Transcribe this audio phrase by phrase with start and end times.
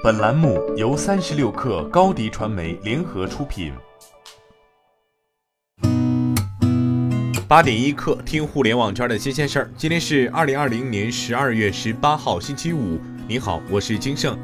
[0.00, 3.72] 本栏目由三十六氪高低传媒联合出品。
[7.48, 9.70] 八点一刻，听互联网圈的新鲜事儿。
[9.76, 13.00] 今天是二零二零年十二月十八号，星期五。
[13.26, 14.38] 你好，我是金盛。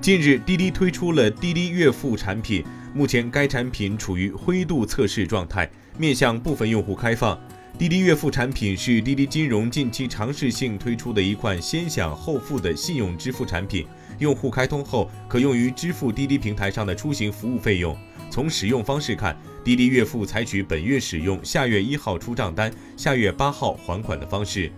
[0.00, 2.64] 近日，滴滴推出了滴滴月付产品，
[2.94, 7.38] 目前该产品处于灰度测试状态，面向部分用户开放。
[7.76, 13.84] 滴滴月付产品是滴滴金融近期尝试性推出的一款先享后付的信用支付产品。
[14.20, 17.96] 用户开通后，可用于支付滴滴平台上的出行服务费用。
[18.30, 24.70] 从使用方式看，滴滴月付采取本月使用，下月一号出账单，下月八号还款的方式。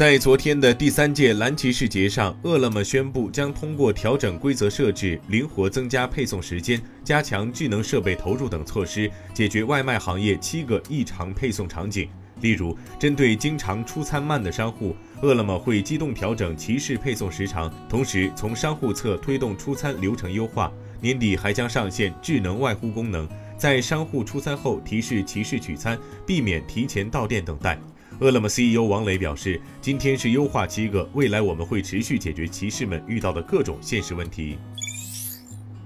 [0.00, 12.08] 在昨天的第三届蓝骑士节上，饿了么宣布将通过调整规则设置、灵活增加配送时间、加强智能设备投入等措施，解决外卖行业七个异常配送场景。
[12.40, 20.72] 例如，针对经常出餐慢的商户，饿了么会机动调整骑士配送时长，同时从商户侧推动出餐流程优化。
[21.02, 23.28] 年底还将上线智能外呼功能，
[23.58, 27.78] 在商户出餐后提示骑士取餐，避免提前到店等待。
[28.20, 34.58] 饿了么 CEO 王磊表示：“今天是优化七个，未来我们会持续解决骑士们遇到的各种现实问题。”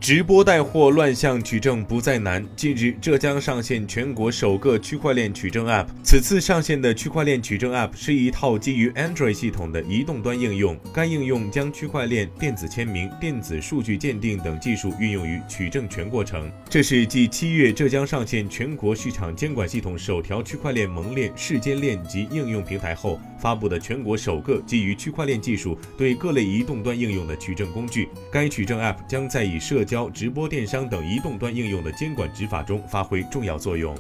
[0.05, 2.47] 直播带货乱象取证不再难。
[2.55, 5.87] 近日，浙江上线全国首个区块链取证 App。
[6.03, 10.79] 此次上线的区块链取证 App 是一套基于 Android 系统的移动端应用。
[10.93, 16.53] 该应用将区块链、电子签名、电子数据鉴定等技术运用于取证全过程。
[16.69, 28.09] 这是继七月浙江上线全国市场监管系统首条区块链盟链市间链及应用平台后，发布的全国首个基于区块链技术对各类移动端应用的取证工具。
[28.33, 33.95] 该取证 App 将在以社交、直播电商等移动端应用的监管执法中发挥重要作用。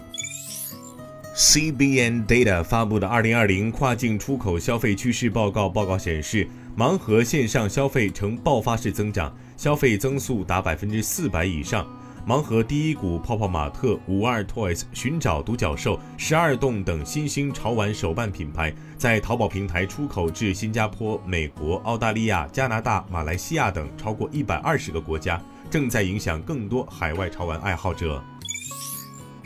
[1.36, 11.86] CBN Data 发布的《二零二零跨境出口消费趋势报告》报告显示，盲盒线上消费呈爆发式增长，消费增速达百分之四百以上。
[12.26, 28.24] 盲盒第一股、泡泡玛特、五二 Toys、寻找独角兽、十二栋等新兴潮玩手办品牌，在淘宝平台出口至新加坡、美国、澳大利亚、加拿大、马来西亚等超过一百二十个国家，正在影响更多海外潮玩爱好者。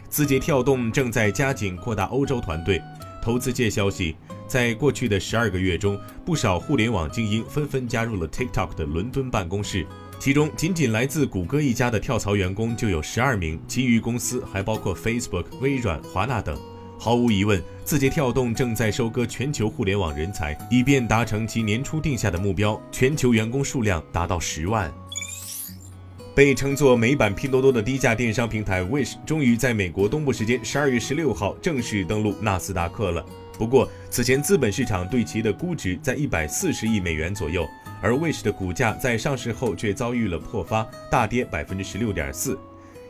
[0.09, 2.81] 字节跳动正在加紧扩大欧洲团队。
[3.21, 4.15] 投资界消息，
[4.47, 9.85] 在过去的十二个月中，不少互联网精英纷纷加入了 TikTok 的伦敦办公室。
[10.19, 16.59] 其中，仅仅来自谷歌一家的跳槽员工就有十二名，其余公司还包括 Facebook、微软、华纳等。
[16.99, 24.93] 毫无疑问，字节跳动正在收割全球互联网人才，以便达成其年初定下的目标：全球员工数量达到十万。
[26.35, 33.25] 被称作美版拼多多的低价电商平台 Wish，终于在美国东部时间十二月十六号正式登陆纳斯达克了。
[33.57, 37.65] 不过，此前资本市场对其的估值在一百四十亿美元左右。
[38.03, 42.59] 而 Wish 的股价在上市后却遭遇了破发，大跌百分之十六点四。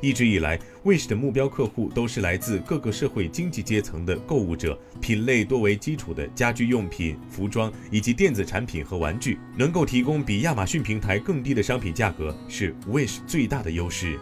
[0.00, 14.16] 一直以来，Wish 的目标客户都是来自各个社会经济阶层的购物者，品类多为基础的家居用品、服装以及电子产品和玩具，能够提供比亚马逊平台更低的商品价格，是 Wish 最大的优势。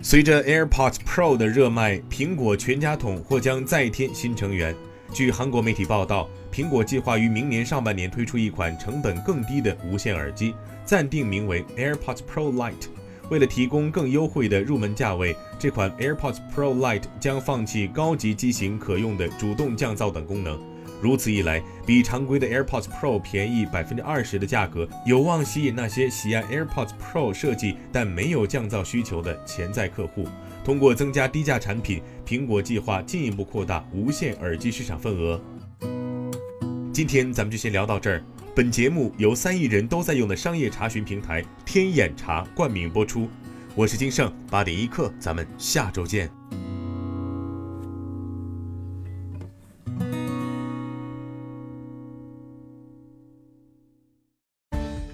[0.00, 4.74] 随着 AirPods Pro 的热卖，苹果全家桶或将再添新成员。
[5.12, 6.28] 据韩国媒体报道。
[6.52, 10.52] 苹果计划于明年上半年推出一款成本更低的无线耳机，
[10.84, 12.88] 暂定名为 AirPods Pro Lite。
[13.30, 20.60] 为了提供更优惠的入门价位，这款 AirPods Pro Lite 将放弃高级机型可用的主动降噪等功能。
[21.00, 30.28] 如此一来，比常规的 AirPods Pro 便宜百分之二十的价格，有望吸引那些喜爱 AirPods Pro 设计但没有降噪需求的潜在客户。
[30.62, 35.40] 通过增加低价产品，苹果计划进一步扩大无线耳机市场份额。
[36.92, 38.22] 今天咱们就先聊到这儿。
[38.54, 43.26] 本节目由三亿人都在用的商业查询平台天眼查冠名播出。
[43.74, 46.59] 我是金盛，八点一刻，咱们下周见。